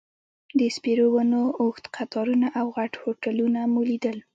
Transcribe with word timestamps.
د 0.59 0.61
سپیرو 0.75 1.07
ونو 1.13 1.41
اوږد 1.61 1.85
قطارونه 1.97 2.47
او 2.59 2.65
غټ 2.77 2.93
هوټلونه 3.03 3.59
مو 3.71 3.81
لیدل. 3.89 4.17